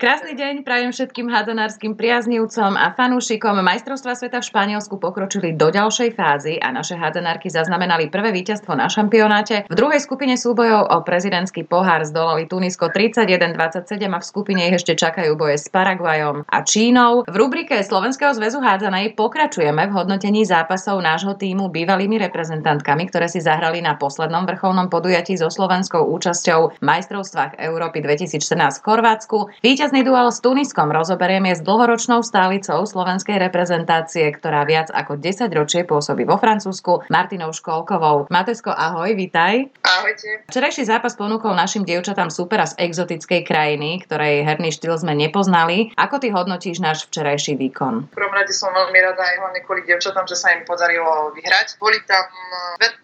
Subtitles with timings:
[0.00, 3.60] Krásny deň prajem všetkým hádzanárskym priaznivcom a fanúšikom.
[3.60, 8.88] Majstrovstva sveta v Španielsku pokročili do ďalšej fázy a naše hádzanárky zaznamenali prvé víťazstvo na
[8.88, 9.68] šampionáte.
[9.68, 14.96] V druhej skupine súbojov o prezidentský pohár zdolali Tunisko 31-27 a v skupine ich ešte
[14.96, 17.28] čakajú boje s Paraguajom a Čínou.
[17.28, 23.44] V rubrike Slovenského zväzu hádzanej pokračujeme v hodnotení zápasov nášho týmu bývalými reprezentantkami, ktoré si
[23.44, 29.38] zahrali na poslednom vrcholnom podujatí so slovenskou účasťou v majstrovstvách Európy 2014 v Chorvátsku.
[29.60, 35.50] Víťaz Víťazný duel s Tuniskom rozoberieme s dlhoročnou stálicou slovenskej reprezentácie, ktorá viac ako 10
[35.50, 38.30] ročie pôsobí vo Francúzsku, Martinou Školkovou.
[38.30, 39.66] Matesko, ahoj, vitaj.
[39.90, 40.46] Ahojte.
[40.46, 45.90] Včerajší zápas ponúkol našim dievčatám supera z exotickej krajiny, ktorej herný štýl sme nepoznali.
[45.98, 48.06] Ako ty hodnotíš náš včerajší výkon?
[48.06, 51.74] V prvom rade som veľmi rada aj hlavne kvôli dievčatám, že sa im podarilo vyhrať.
[51.82, 52.22] Boli tam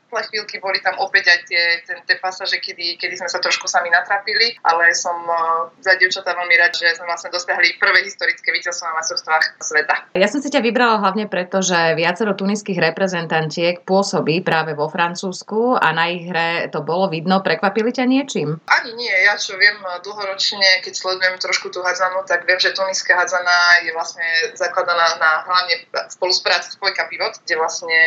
[0.06, 3.66] svetlé chvíľky, boli tam opäť aj tie, tie, tie pasaže, kedy, kedy sme sa trošku
[3.68, 8.48] sami natrapili, ale som uh, za dievčatá veľmi rád, že sme vlastne dosiahli prvé historické
[8.54, 9.94] víťazstvo na majstrovstvách sveta.
[10.16, 15.76] Ja som si ťa vybrala hlavne preto, že viacero tuniských reprezentantiek pôsobí práve vo Francúzsku
[15.76, 17.44] a na ich hre to bolo vidno.
[17.44, 18.58] Prekvapili ťa niečím?
[18.66, 19.12] Ani nie.
[19.24, 23.90] Ja čo viem dlhoročne, keď sledujem trošku tú hádzanú, tak viem, že tuniská hádzana je
[23.92, 24.24] vlastne
[24.56, 27.98] zakladaná na hlavne spolupráci Spojka Pivot, kde vlastne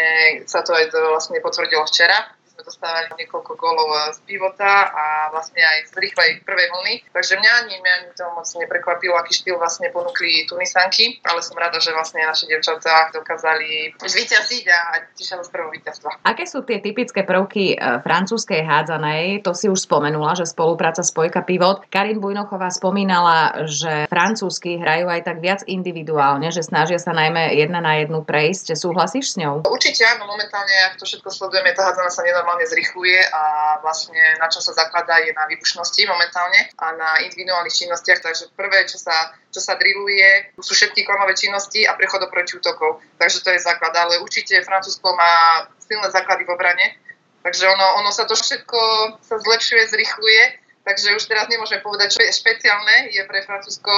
[0.49, 5.87] sa to aj vlastne potvrdilo včera sme dostávali niekoľko golov z pivota a vlastne aj
[5.87, 6.93] z rýchlej prvej vlny.
[7.15, 11.55] Takže mňa ani, mňa ani to moc neprekvapilo, aký štýl vlastne ponúkli Tunisanky, ale som
[11.55, 14.79] rada, že vlastne naše devčatá dokázali zvíťaziť a
[15.15, 16.19] tešila z prvého víťazstva.
[16.27, 19.47] Aké sú tie typické prvky e, francúzskej hádzanej?
[19.47, 21.87] To si už spomenula, že spolupráca Spojka Pivot.
[21.87, 27.79] Karin Bujnochová spomínala, že francúzsky hrajú aj tak viac individuálne, že snažia sa najmä jedna
[27.79, 28.75] na jednu prejsť.
[28.75, 29.63] Súhlasíš s ňou?
[29.63, 34.17] Určite áno, momentálne, ak to všetko sledujeme, tá hádzana sa nenormálne normálne zrychluje a vlastne
[34.41, 38.97] na čo sa zakladá je na výbušnosti momentálne a na individuálnych činnostiach, takže prvé, čo
[38.97, 43.05] sa, čo sa drilluje, sú všetky klamové činnosti a prechod do protiútokov.
[43.21, 46.97] Takže to je základ, ale určite Francúzsko má silné základy v obrane,
[47.45, 48.81] takže ono, ono sa to všetko
[49.21, 50.43] sa zlepšuje, zrychluje,
[50.89, 53.93] takže už teraz nemôžeme povedať, čo je špeciálne, je pre Francúzsko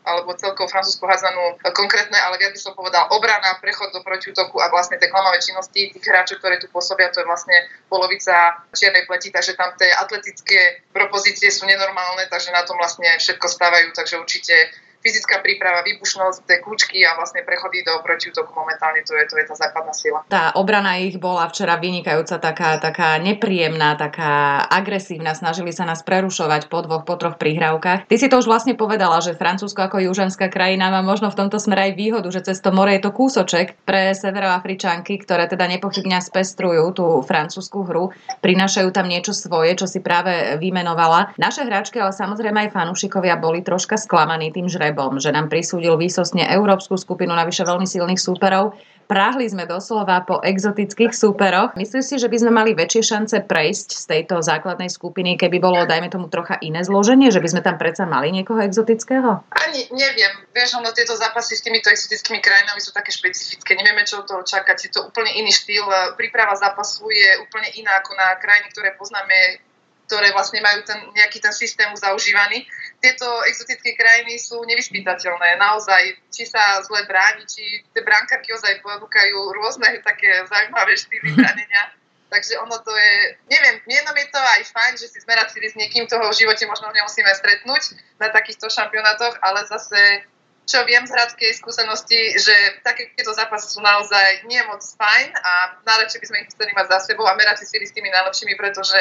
[0.00, 4.72] alebo celkovo francúzsku hádzanú konkrétne, ale viac by som povedal obrana, prechod do protiútoku a
[4.72, 7.52] vlastne tie klamavé činnosti tých hráčov, ktoré tu pôsobia, to je vlastne
[7.92, 13.44] polovica čiernej pleti, takže tam tie atletické propozície sú nenormálne, takže na tom vlastne všetko
[13.44, 19.16] stávajú, takže určite fyzická príprava, výbušnosť, tie kľúčky a vlastne prechody do protiútoku momentálne to
[19.16, 20.18] je, to je tá základná sila.
[20.28, 26.68] Tá obrana ich bola včera vynikajúca, taká, taká nepríjemná, taká agresívna, snažili sa nás prerušovať
[26.68, 28.08] po dvoch, po troch prihrávkach.
[28.08, 31.56] Ty si to už vlastne povedala, že Francúzsko ako južanská krajina má možno v tomto
[31.56, 36.20] smere aj výhodu, že cez to more je to kúsoček pre severoafričanky, ktoré teda nepochybne
[36.20, 38.12] spestrujú tú francúzsku hru,
[38.44, 41.32] prinášajú tam niečo svoje, čo si práve vymenovala.
[41.40, 45.94] Naše hráčky, ale samozrejme aj fanúšikovia boli troška sklamaní tým že Šrebom, že nám prisúdil
[45.94, 48.74] výsostne európsku skupinu, navyše veľmi silných súperov.
[49.06, 51.78] Práhli sme doslova po exotických súperoch.
[51.78, 55.86] Myslíš si, že by sme mali väčšie šance prejsť z tejto základnej skupiny, keby bolo,
[55.86, 59.46] dajme tomu, trocha iné zloženie, že by sme tam predsa mali niekoho exotického?
[59.54, 60.34] Ani neviem.
[60.50, 63.78] Vieš, ono tieto zápasy s týmito exotickými krajinami sú také špecifické.
[63.78, 64.78] Nevieme, čo toho čakať.
[64.86, 65.86] Je to úplne iný štýl.
[66.18, 69.69] Príprava zápasu je úplne iná ako na krajiny, ktoré poznáme
[70.10, 72.66] ktoré vlastne majú ten, nejaký ten systém zaužívaný.
[72.98, 75.54] Tieto exotické krajiny sú nevyspytateľné.
[75.62, 81.94] Naozaj, či sa zle bráni, či tie bránkarky ozaj ponúkajú rôzne také zaujímavé štýly bránenia.
[82.26, 85.78] Takže ono to je, neviem, jednom je to aj fajn, že si sme racili s
[85.78, 90.26] niekým, toho v živote možno nemusíme stretnúť na takýchto šampionátoch, ale zase
[90.70, 92.54] čo viem z hradskej skúsenosti, že
[92.86, 96.98] takéto zápasy sú naozaj nie moc fajn a najlepšie by sme ich chceli mať za
[97.10, 98.94] sebou a merať si s tými najlepšími, pretože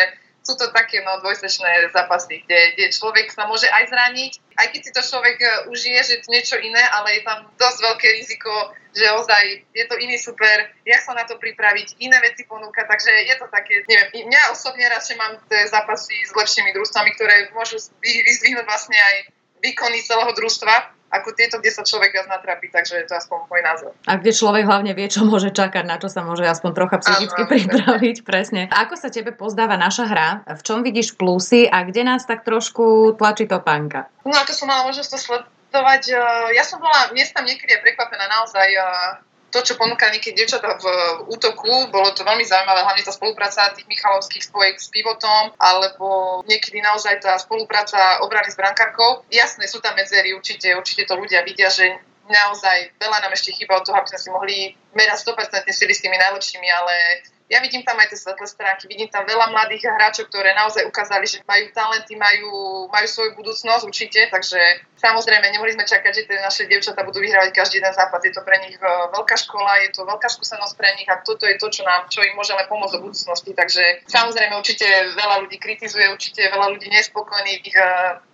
[0.43, 4.81] sú to také no, dvojsečné zápasy, kde, kde človek sa môže aj zraniť, aj keď
[4.81, 8.51] si to človek e, užije, že to niečo iné, ale je tam dosť veľké riziko,
[8.95, 9.43] že ozaj
[9.75, 13.45] je to iný super, jak sa na to pripraviť, iné veci ponúka, takže je to
[13.53, 18.97] také, neviem, mňa osobne radšej mám tie zápasy s lepšími družstvami, ktoré môžu vyzdvihnúť vlastne
[18.97, 19.15] aj
[19.59, 23.61] výkony celého družstva, ako tieto, kde sa človek viac natrapí, takže to je aspoň môj
[23.65, 23.91] názor.
[24.05, 27.41] A kde človek hlavne vie, čo môže čakať, na čo sa môže aspoň trocha psychicky
[27.45, 28.61] ano, pripraviť, presne.
[28.69, 30.29] Ako sa tebe pozdáva naša hra?
[30.45, 34.05] V čom vidíš plusy a kde nás tak trošku tlačí to pánka?
[34.21, 36.21] No ako som mala možnosť to sledovať, eh,
[36.53, 40.85] ja som bola miestam niekedy prekvapená naozaj eh, to, čo ponúka niekedy devčatá v
[41.29, 46.79] útoku, bolo to veľmi zaujímavé, hlavne tá spolupráca tých Michalovských spojek s pivotom, alebo niekedy
[46.81, 49.25] naozaj tá spolupráca obrany s brankárkou.
[49.33, 51.97] Jasné, sú tam medzery, určite, určite to ľudia vidia, že
[52.29, 54.57] naozaj veľa nám ešte chýba od toho, aby sme si mohli
[54.93, 56.95] merať 100% sily s tými najlepšími, ale
[57.49, 61.25] ja vidím tam aj tie svetlé stránky, vidím tam veľa mladých hráčov, ktoré naozaj ukázali,
[61.25, 64.61] že majú talenty, majú, majú svoju budúcnosť určite, takže
[65.01, 68.21] samozrejme nemohli sme čakať, že tie naše dievčatá budú vyhrávať každý jeden zápas.
[68.21, 71.49] Je to pre nich e, veľká škola, je to veľká skúsenosť pre nich a toto
[71.49, 73.57] je to, čo nám, čo im môžeme pomôcť do budúcnosti.
[73.57, 74.85] Takže samozrejme určite
[75.17, 77.65] veľa ľudí kritizuje, určite veľa ľudí nespokojných.
[77.65, 77.81] E,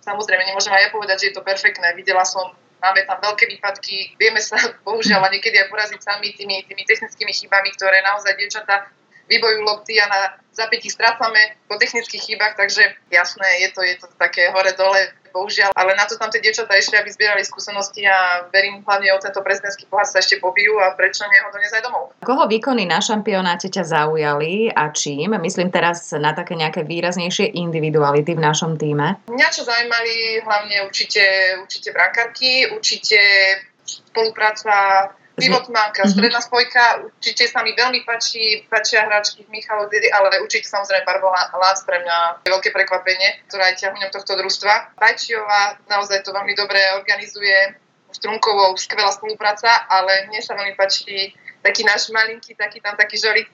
[0.04, 1.96] samozrejme nemôžem aj ja povedať, že je to perfektné.
[1.96, 2.52] Videla som
[2.84, 7.32] máme tam veľké výpadky, vieme sa bohužiaľ a niekedy aj poraziť sami tými, tými technickými
[7.32, 8.92] chybami, ktoré naozaj dievčatá
[9.26, 10.20] vybojujú lopty a na
[10.56, 12.82] zapätí strácame po technických chybách, takže
[13.12, 16.96] jasné, je to, je to také hore-dole, bohužiaľ, ale na to tam tie dievčatá išli,
[16.96, 21.28] aby zbierali skúsenosti a verím hlavne o tento prezidentský pohár sa ešte pobijú a prečo
[21.28, 22.04] nie ho doniesť aj domov.
[22.24, 25.36] Koho výkony na šampionáte ťa zaujali a čím?
[25.36, 29.20] Myslím teraz na také nejaké výraznejšie individuality v našom týme.
[29.28, 31.20] Mňa čo zaujímali hlavne určite,
[31.60, 33.20] určite brankarky, určite
[33.84, 34.72] spolupráca
[35.36, 36.16] Pivotmanka, mm-hmm.
[36.16, 41.52] stredná spojka, určite sa mi veľmi páči, páčia hráčky Michal Dedy, ale určite samozrejme Barbara
[41.52, 44.96] Lác pre mňa je veľké prekvapenie, ktorá je ťahuňom tohto družstva.
[44.96, 51.84] Pajčiová naozaj to veľmi dobre organizuje, Strunkovou skvelá spolupráca, ale mne sa veľmi páči taký
[51.84, 53.52] náš malinký, taký tam taký žolík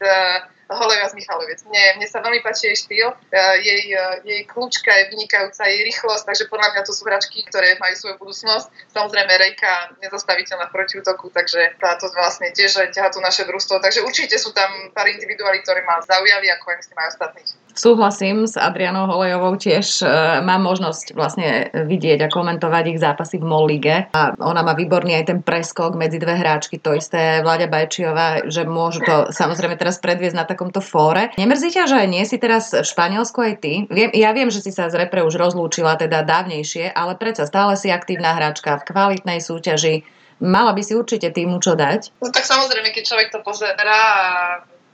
[0.73, 1.61] uh, Holeviac Michaloviec.
[1.69, 6.25] Mne, sa veľmi páči jej štýl, uh, jej, uh, jej kľúčka je vynikajúca, jej rýchlosť,
[6.25, 8.67] takže podľa mňa to sú hračky, ktoré majú svoju budúcnosť.
[8.97, 13.85] Samozrejme Rejka nezastaviteľná v protiútoku, takže táto vlastne tiež ťaha tu naše družstvo.
[13.85, 17.51] Takže určite sú tam pár individuálí, ktoré ma zaujali, ako aj myslím aj ostatných.
[17.73, 20.05] Súhlasím s Adrianou Holejovou tiež.
[20.05, 20.07] E,
[20.45, 25.17] mám možnosť vlastne vidieť a komentovať ich zápasy v MOL lige a ona má výborný
[25.17, 29.97] aj ten preskok medzi dve hráčky, to isté Vlaďa Bajčiová, že môžu to samozrejme teraz
[30.05, 31.35] predviesť na takomto fóre.
[31.35, 33.73] Nemrzí ťa, že nie si teraz v Španielsku aj ty?
[33.91, 37.75] Viem, ja viem, že si sa z repre už rozlúčila teda dávnejšie, ale predsa stále
[37.75, 40.06] si aktívna hráčka v kvalitnej súťaži.
[40.38, 42.14] Mala by si určite týmu čo dať?
[42.23, 44.26] No tak samozrejme, keď človek to pozerá a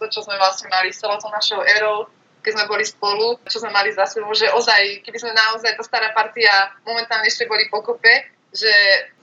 [0.01, 2.09] to, čo sme vlastne mali s celou našou érou,
[2.41, 5.85] keď sme boli spolu, čo sme mali za sebou, že ozaj, keby sme naozaj, tá
[5.85, 8.73] stará partia momentálne ešte boli pokope, že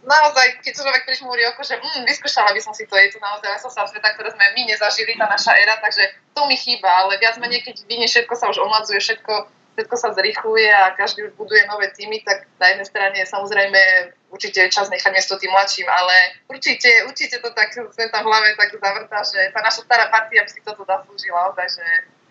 [0.05, 3.57] naozaj, keď človek prižmúri oko, že mm, vyskúšala by som si to, je to naozaj
[3.57, 6.05] sa sveta, ktoré sme my nezažili, tá naša éra, takže
[6.37, 9.33] to mi chýba, ale viac menej, keď vidím, všetko sa už omladzuje, všetko,
[9.75, 13.81] všetko sa zrychluje a každý už buduje nové týmy, tak na jednej strane samozrejme
[14.29, 18.29] určite je čas nechať miesto tým mladším, ale určite, určite to tak sem tam v
[18.29, 21.83] hlave tak zavrtá, že tá naša stará partia by si toto zaslúžila, takže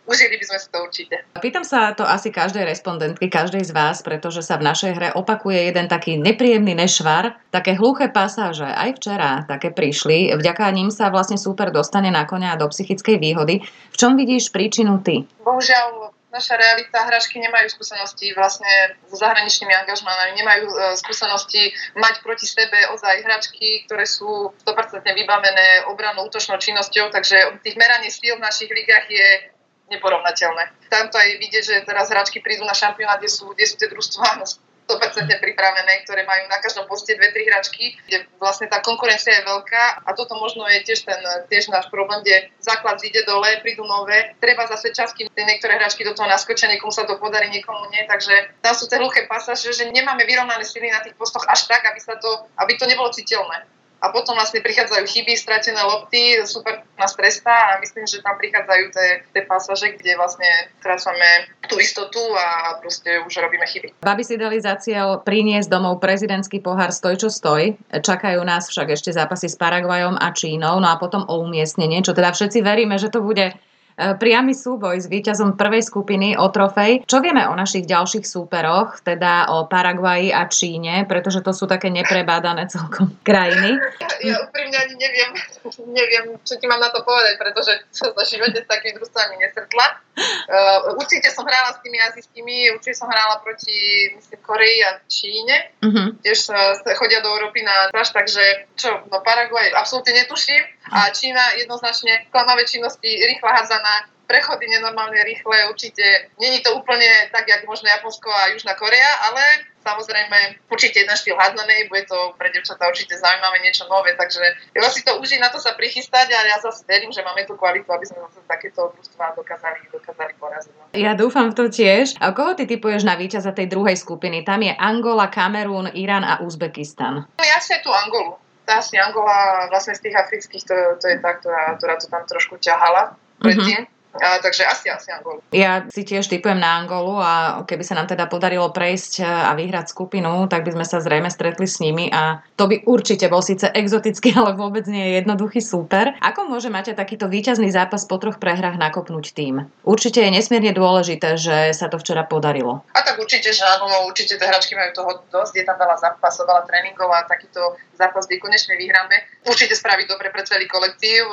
[0.05, 1.17] užili by sme si to určite.
[1.41, 5.73] Pýtam sa to asi každej respondentky, každej z vás, pretože sa v našej hre opakuje
[5.73, 8.69] jeden taký nepríjemný nešvar, také hluché pasáže.
[8.69, 10.37] Aj včera také prišli.
[10.37, 13.65] Vďaka ním sa vlastne super dostane na konia do psychickej výhody.
[13.65, 15.25] V čom vidíš príčinu ty?
[15.45, 22.51] Bohužiaľ, naša realita, hráčky nemajú skúsenosti vlastne so zahraničnými angažmánami, nemajú e, skúsenosti mať proti
[22.51, 28.43] sebe ozaj hráčky, ktoré sú 100% vybavené obranou útočnou činnosťou, takže tých meraní síl v
[28.43, 29.54] našich ligách je
[29.93, 30.89] neporovnateľné.
[30.89, 34.41] Tamto aj vidieť, že teraz hráčky prídu na šampionát, kde sú, kde sú tie družstvá
[34.85, 39.43] 100% pripravené, ktoré majú na každom poste dve, tri hračky, kde vlastne tá konkurencia je
[39.49, 40.05] veľká.
[40.05, 41.17] A toto možno je tiež ten
[41.49, 46.05] tiež náš problém, kde základ ide dole, prídu nové, treba zase čas, kým niektoré hračky
[46.05, 49.73] do toho naskočia, niekomu sa to podarí, niekomu nie, takže tam sú tie hluché pasáže,
[49.73, 53.09] že nemáme vyrovnané sily na tých postoch až tak, aby, sa to, aby to nebolo
[53.09, 53.65] citeľné
[54.05, 58.85] a potom vlastne prichádzajú chyby, stratené lopty, super nás trestá a myslím, že tam prichádzajú
[58.93, 60.47] tie, tie pasaže, kde vlastne
[60.85, 64.05] strácame tú istotu a proste už robíme chyby.
[64.05, 67.81] Babi si dali za cieľ priniesť domov prezidentský pohár Stoj čo stoj.
[67.89, 72.13] Čakajú nás však ešte zápasy s Paraguajom a Čínou, no a potom o umiestnenie, čo
[72.13, 73.57] teda všetci veríme, že to bude
[73.97, 77.07] priamy súboj s víťazom prvej skupiny o trofej.
[77.07, 81.89] Čo vieme o našich ďalších súperoch, teda o Paraguaji a Číne, pretože to sú také
[81.89, 83.79] neprebádané celkom krajiny?
[84.23, 85.31] Ja úprimne ani neviem,
[85.99, 90.04] neviem, čo ti mám na to povedať, pretože som sa živote s takými družstvami nesretla.
[90.15, 95.75] Uh, určite som hrála s tými azijskými, určite som hrála proti, myslím, Koreji a Číne.
[95.83, 96.15] Uh-huh.
[96.23, 100.63] Tiež sa chodia do Európy na tráž, takže čo, no Paraguay absolútne netuším.
[100.95, 107.49] A Čína jednoznačne klamavé činnosti, rýchla hádzaná, prechody nenormálne rýchle, určite není to úplne tak,
[107.49, 112.49] jak možno Japonsko a Južná Korea, ale samozrejme určite jeden štýl hádzanej, bude to pre
[112.49, 114.41] devčatá určite zaujímavé niečo nové, takže
[114.73, 117.55] ja si to užiť na to sa prichystať a ja zase verím, že máme tú
[117.61, 120.73] kvalitu, aby sme zase takéto družstva dokázali, dokázali poraziť.
[120.73, 120.85] No.
[120.97, 122.17] Ja dúfam v to tiež.
[122.25, 124.41] A koho ty typuješ na víťaza tej druhej skupiny?
[124.41, 127.29] Tam je Angola, Kamerún, Irán a Uzbekistan.
[127.37, 128.41] No ja si tú Angolu.
[128.65, 132.25] Tá si Angola vlastne z tých afrických, to, to je tá, ktorá, ktorá to tam
[132.25, 133.85] trošku ťahala predtým.
[133.85, 135.43] Mm-hmm A, takže asi, asi Angolu.
[135.51, 139.91] Ja si tiež typujem na Angolu a keby sa nám teda podarilo prejsť a vyhrať
[139.91, 143.67] skupinu, tak by sme sa zrejme stretli s nimi a to by určite bol síce
[143.75, 146.15] exotický, ale vôbec nie je jednoduchý súper.
[146.23, 149.67] Ako môže mať takýto víťazný zápas po troch prehrách nakopnúť tým?
[149.83, 152.87] Určite je nesmierne dôležité, že sa to včera podarilo.
[152.95, 155.97] A tak určite, že áno, no určite tie hračky majú toho dosť, je tam veľa
[155.99, 159.17] zápasov, veľa tréningov a takýto zápas, kde konečne vyhráme.
[159.47, 161.25] Určite spraviť dobre pre celý kolektív.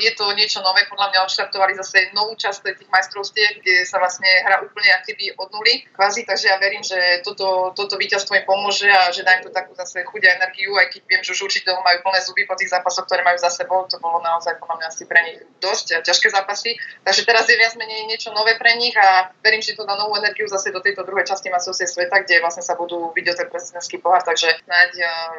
[0.00, 4.26] Je to niečo nové, podľa mňa odštartovali zase novú časť tých majstrovstiev, kde sa vlastne
[4.48, 5.84] hrá úplne aktivy od nuly.
[5.92, 9.76] Kvázi, takže ja verím, že toto, toto víťazstvo im pomôže a že dá to takú
[9.76, 12.72] zase chuť a energiu, aj keď viem, že už určite majú plné zuby po tých
[12.72, 13.84] zápasoch, ktoré majú za sebou.
[13.84, 16.80] To bolo naozaj podľa mňa asi pre nich dosť a ťažké zápasy.
[17.04, 20.16] Takže teraz je viac menej niečo nové pre nich a verím, že to dá novú
[20.16, 23.98] energiu zase do tejto druhej časti majstrovstiev sveta, kde vlastne sa budú vidieť ten prezidentský
[23.98, 24.22] pohár.
[24.22, 24.90] Takže snáď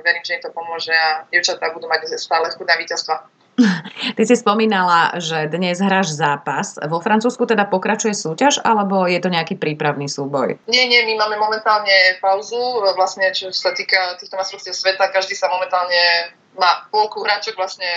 [0.03, 3.15] verím, že im to pomôže a dievčatá budú mať stále chuť na víťazstva.
[4.15, 6.75] Ty si spomínala, že dnes hráš zápas.
[6.91, 10.59] Vo Francúzsku teda pokračuje súťaž, alebo je to nejaký prípravný súboj?
[10.67, 12.59] Nie, nie, my máme momentálne pauzu.
[12.99, 17.87] Vlastne, čo sa týka týchto majstrovstiev sveta, každý sa momentálne má polku hráčok vlastne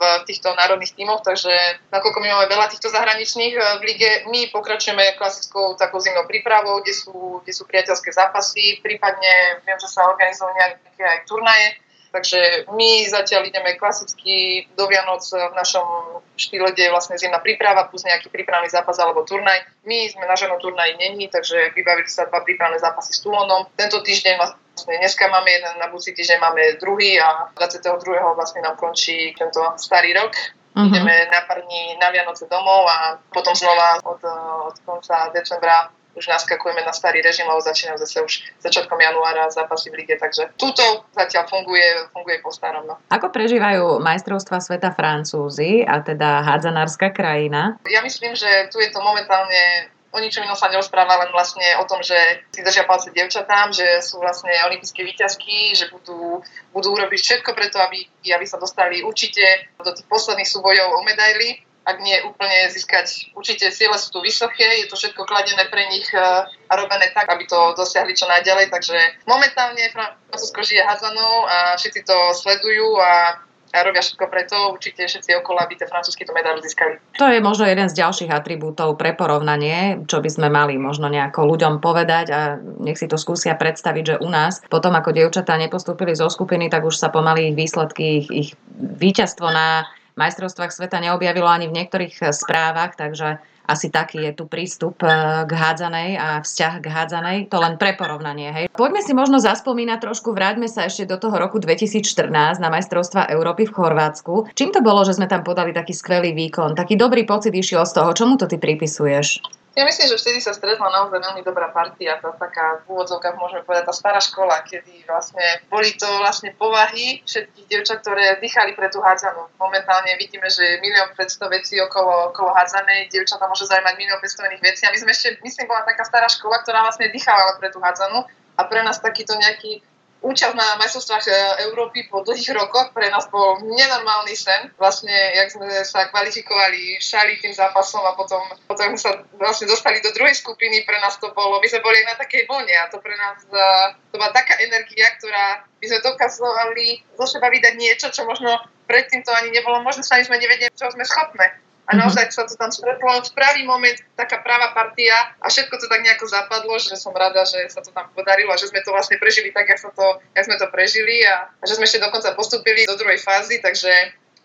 [0.00, 1.52] v týchto národných tímoch, takže
[1.92, 6.80] nakoľko my máme veľa týchto zahraničných eh, v lige, my pokračujeme klasickou takou zimnou prípravou,
[6.80, 11.76] kde sú, kde sú priateľské zápasy, prípadne viem, že sa organizujú nejaké aj turnaje,
[12.10, 15.86] Takže my zatiaľ ideme klasicky do Vianoc v našom
[16.34, 19.62] štýle, kde je vlastne zimná príprava plus nejaký prípravný zápas alebo turnaj.
[19.86, 23.70] My sme na ženom turnaji není, takže vybavili sa dva prípravné zápasy s Tulonom.
[23.78, 27.94] Tento týždeň vlastne dneska máme jeden, na budúci týždeň máme druhý a 22.
[28.34, 30.34] vlastne nám končí tento starý rok.
[30.70, 30.86] Uh-huh.
[30.86, 34.22] Ideme na pár dní na Vianoce domov a potom znova od,
[34.70, 39.94] od konca decembra už naskakujeme na starý režim, lebo začínajú zase už začiatkom januára zápasy
[39.94, 40.82] v lige, takže túto
[41.14, 42.86] zatiaľ funguje, funguje po starom.
[42.86, 42.98] No.
[43.10, 47.78] Ako prežívajú majstrovstva sveta Francúzi a teda hádzanárska krajina?
[47.86, 51.86] Ja myslím, že tu je to momentálne o ničom inom sa nerozpráva, len vlastne o
[51.86, 52.18] tom, že
[52.50, 56.42] si držia palce devčatám, že sú vlastne olympijské výťazky, že budú,
[56.74, 61.62] budú urobiť všetko preto, aby, aby sa dostali určite do tých posledných súbojov o medaily
[61.84, 63.32] ak nie úplne získať.
[63.32, 67.26] Určite ciele sú tu vysoké, je to všetko kladené pre nich e, a robené tak,
[67.32, 68.68] aby to dosiahli čo najďalej.
[68.68, 75.06] Takže momentálne Francúzsko žije hazanou a všetci to sledujú a a robia všetko preto, určite
[75.06, 76.98] všetci okolo, aby tie francúzsky to medailu získali.
[77.22, 81.46] To je možno jeden z ďalších atribútov pre porovnanie, čo by sme mali možno nejako
[81.46, 86.18] ľuďom povedať a nech si to skúsia predstaviť, že u nás potom ako dievčatá nepostúpili
[86.18, 89.86] zo skupiny, tak už sa pomaly ich výsledky, ich, ich víťazstvo na
[90.20, 95.10] majstrovstvách sveta neobjavilo ani v niektorých eh, správach, takže asi taký je tu prístup eh,
[95.46, 97.38] k hádzanej a vzťah k hádzanej.
[97.54, 98.50] To len pre porovnanie.
[98.50, 98.64] Hej.
[98.74, 103.70] Poďme si možno zaspomínať trošku, vráťme sa ešte do toho roku 2014 na majstrovstva Európy
[103.70, 104.52] v Chorvátsku.
[104.52, 107.96] Čím to bolo, že sme tam podali taký skvelý výkon, taký dobrý pocit išiel z
[107.96, 108.10] toho?
[108.12, 109.59] Čomu to ty pripisuješ?
[109.78, 113.62] Ja myslím, že vtedy sa stretla naozaj veľmi dobrá partia, tá taká v úvodzovkách môžeme
[113.62, 118.90] povedať tá stará škola, kedy vlastne boli to vlastne povahy všetkých dievčat, ktoré dýchali pre
[118.90, 119.46] tú hádzanú.
[119.62, 124.64] Momentálne vidíme, že milión 500 vecí okolo, okolo hádzanej, dievčata môže zaujímať milión 500 iných
[124.74, 124.82] vecí.
[124.84, 128.26] A my sme ešte, myslím, bola taká stará škola, ktorá vlastne dýchala pre tú hádzanú.
[128.58, 129.86] A pre nás takýto nejaký
[130.20, 131.32] účasť na majstrovstvách e,
[131.68, 134.68] Európy po dlhých rokoch pre nás bol nenormálny sen.
[134.76, 140.12] Vlastne, jak sme sa kvalifikovali šali tým zápasom a potom, potom sa vlastne dostali do
[140.12, 143.16] druhej skupiny, pre nás to bolo, my sme boli na takej vlne a to pre
[143.16, 143.64] nás, e,
[144.12, 146.86] to bola taká energia, ktorá by sme dokazovali
[147.16, 150.68] zo seba vydať niečo, čo možno predtým to ani nebolo možné, sa ani sme nevedeli,
[150.76, 151.69] čo sme schopné.
[151.88, 151.98] A mhm.
[152.04, 156.00] naozaj sa to tam stretlo v pravý moment, taká práva partia a všetko to tak
[156.04, 159.16] nejako zapadlo, že som rada, že sa to tam podarilo a že sme to vlastne
[159.16, 160.06] prežili tak, jak, to,
[160.36, 163.90] jak sme to prežili a, a že sme ešte dokonca postupili do druhej fázy, takže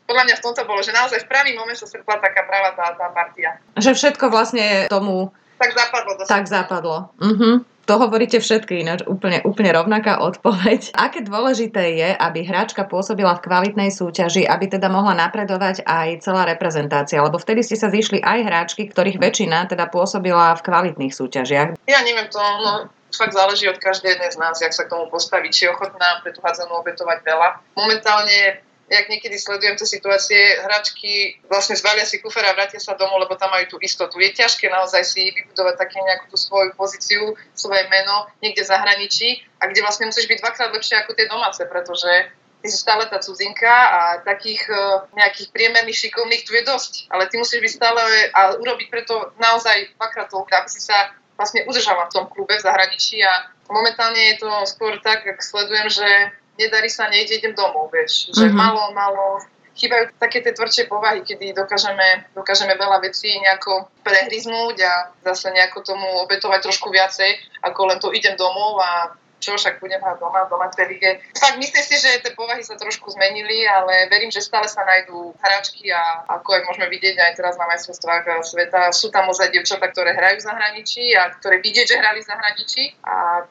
[0.06, 2.94] podľa mňa v tomto bolo, že naozaj v pravý moment sa stretla taká práva tá,
[2.94, 3.58] tá partia.
[3.74, 6.12] Že všetko vlastne tomu tak zapadlo.
[6.26, 6.98] Tak zapadlo.
[7.20, 7.56] Uh-huh.
[7.86, 10.90] To hovoríte všetky ináč, úplne, úplne rovnaká odpoveď.
[10.98, 16.50] Aké dôležité je, aby hráčka pôsobila v kvalitnej súťaži, aby teda mohla napredovať aj celá
[16.50, 21.78] reprezentácia, lebo vtedy ste sa zišli aj hráčky, ktorých väčšina teda pôsobila v kvalitných súťažiach.
[21.86, 25.08] Ja neviem to, no fakt záleží od každej jednej z nás, jak sa k tomu
[25.08, 27.48] postaviť, či je ochotná pre tú hádzanú obetovať veľa.
[27.80, 33.18] Momentálne jak niekedy sledujem tie situácie, hračky vlastne zvalia si kufer a vrátia sa domov,
[33.26, 34.22] lebo tam majú tú istotu.
[34.22, 39.30] Je ťažké naozaj si vybudovať také nejakú tú svoju pozíciu, svoje meno niekde v zahraničí
[39.58, 42.12] a kde vlastne musíš byť dvakrát lepšie ako tie domáce, pretože
[42.62, 47.10] ty si stále tá cudzinka a takých uh, nejakých priemerných šikovných tu je dosť.
[47.10, 48.02] Ale ty musíš byť stále
[48.34, 52.66] a urobiť preto naozaj dvakrát toľko, aby si sa vlastne udržala v tom klube v
[52.66, 56.10] zahraničí a momentálne je to skôr tak, ak sledujem, že
[56.60, 58.32] nedarí sa, nejde, idem domov, vieš.
[58.32, 58.58] Že mm-hmm.
[58.58, 59.26] malo, malo
[59.76, 64.94] chýbajú také tie tvrdšie povahy, kedy dokážeme, dokážeme veľa vecí nejako prehryznúť a
[65.28, 70.00] zase nejako tomu obetovať trošku viacej, ako len to idem domov a čo však budem
[70.00, 71.22] mať doma, doma tej lige.
[71.36, 75.36] Tak myslím si, že tie povahy sa trošku zmenili, ale verím, že stále sa nájdú
[75.38, 79.92] hráčky a ako aj môžeme vidieť aj teraz na majstrovstvách sveta, sú tam ozaj dievčatá,
[79.92, 83.46] ktoré hrajú v zahraničí a ktoré vidieť, že hrali v zahraničí a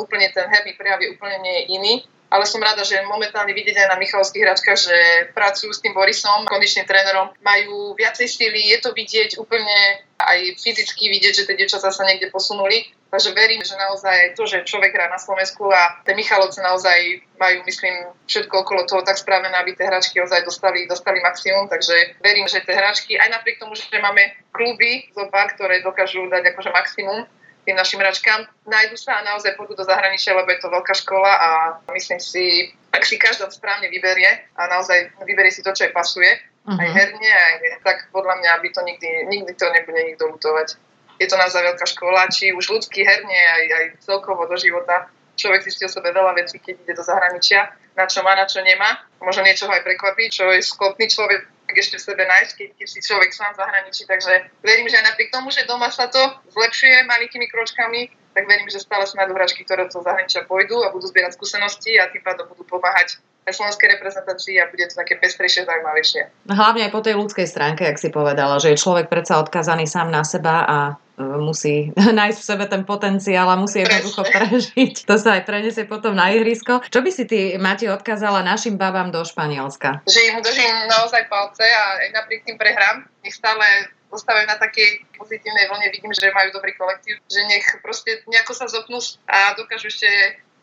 [0.00, 1.94] úplne ten herný prejav je úplne nie iný
[2.36, 4.96] ale som rada, že momentálne vidieť aj na Michalovských hračkách, že
[5.32, 11.08] pracujú s tým Borisom, kondičným trénerom, majú viacej sily, je to vidieť úplne aj fyzicky
[11.12, 12.92] vidieť, že tie dievčatá sa niekde posunuli.
[13.06, 17.62] Takže verím, že naozaj to, že človek hrá na Slovensku a tie Michalovce naozaj majú,
[17.64, 21.70] myslím, všetko okolo toho tak spravené, aby tie hračky ozaj dostali, dostali maximum.
[21.70, 26.52] Takže verím, že tie hračky, aj napriek tomu, že máme kluby zopa, ktoré dokážu dať
[26.52, 27.24] akože maximum,
[27.66, 28.46] tým našim hračkám.
[28.70, 31.48] Nájdu sa a naozaj pôjdu do zahraničia, lebo je to veľká škola a
[31.90, 36.30] myslím si, ak si každá správne vyberie a naozaj vyberie si to, čo jej pasuje,
[36.30, 36.78] uh-huh.
[36.78, 40.78] aj herne, aj, tak podľa mňa by to nikdy, nikdy to nebude nikto lutovať.
[41.18, 45.10] Je to naozaj veľká škola, či už ľudský herne, aj, aj celkovo do života.
[45.36, 47.68] Človek zistí o sebe veľa vecí, keď ide do zahraničia,
[47.98, 49.04] na čo má, na čo nemá.
[49.20, 53.00] Možno niečo aj prekvapí, čo je schopný človek ešte v sebe nájsť, keď, keď si
[53.02, 54.02] človek sám v zahraničí.
[54.06, 54.32] Takže
[54.62, 56.22] verím, že aj napriek tomu, že doma sa to
[56.54, 60.92] zlepšuje malinkými kročkami, tak verím, že stále sú nájdú hráčky, ktoré do zahraničia pôjdu a
[60.92, 63.18] budú zbierať skúsenosti a tým pádom budú pomáhať
[63.54, 66.50] slovenskej reprezentácii a bude to také pestrejšie, zaujímavejšie.
[66.50, 70.10] Hlavne aj po tej ľudskej stránke, ak si povedala, že je človek predsa odkazaný sám
[70.10, 70.78] na seba a
[71.14, 75.06] e, musí nájsť v sebe ten potenciál a musí jednoducho prežiť.
[75.06, 76.82] To sa aj preniesie potom na ihrisko.
[76.90, 80.02] Čo by si ty, Mati, odkázala našim babám do Španielska?
[80.10, 85.02] Že im držím naozaj palce a aj napriek tým prehrám, nech stále zostávajú na takej
[85.18, 89.90] pozitívnej vlne, vidím, že majú dobrý kolektív, že nech proste nejako sa zopnú a dokážu
[89.90, 90.08] ešte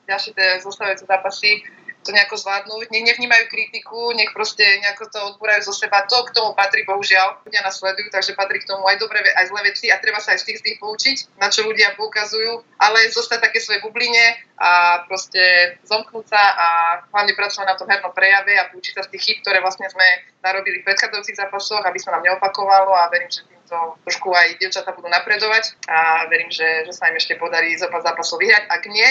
[0.08, 1.63] ďalšie tie zostávajúce zápasy
[2.03, 6.03] to nejako zvládnuť, nech nevnímajú kritiku, nech proste nejako to odbúrajú zo seba.
[6.05, 9.48] To k tomu patrí, bohužiaľ, ľudia nás sledujú, takže patrí k tomu aj dobré, aj
[9.50, 12.62] zlé veci a treba sa aj z tých z tých poučiť, na čo ľudia poukazujú,
[12.77, 16.67] ale zostať také svoje bubline a proste zomknúť sa a
[17.10, 20.05] hlavne pracovať na tom hernom prejave a poučiť sa z tých chyb, ktoré vlastne sme
[20.43, 24.91] narobili v predchádzajúcich zápasoch, aby sa nám neopakovalo a verím, že týmto trošku aj dievčatá
[24.91, 28.69] budú napredovať a verím, že, že sa im ešte podarí zo zápasov vyhrať.
[28.69, 29.10] Ak nie,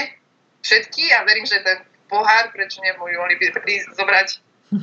[0.62, 1.78] všetky a verím, že ten
[2.12, 4.28] pohár, prečo nemohli prísť zobrať,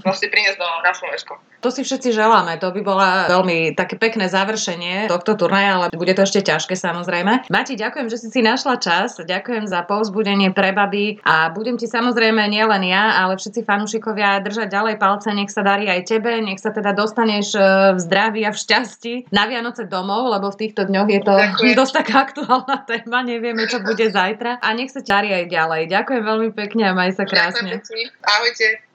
[0.06, 1.34] vlastne priniesť do, na Slovensko.
[1.60, 6.16] To si všetci želáme, to by bola veľmi také pekné završenie tohto turnaja, ale bude
[6.16, 7.52] to ešte ťažké samozrejme.
[7.52, 11.84] Mati, ďakujem, že si si našla čas, ďakujem za povzbudenie pre baby a budem ti
[11.84, 16.64] samozrejme nielen ja, ale všetci fanúšikovia držať ďalej palce, nech sa darí aj tebe, nech
[16.64, 17.60] sa teda dostaneš e,
[17.92, 21.76] v zdraví a v šťastí na Vianoce domov, lebo v týchto dňoch je to ďakujem.
[21.84, 25.82] dosť taká aktuálna téma, nevieme, čo bude zajtra a nech sa ťarí aj ďalej.
[25.92, 27.84] Ďakujem veľmi pekne a maj sa krásne.
[28.24, 28.88] Ahojte.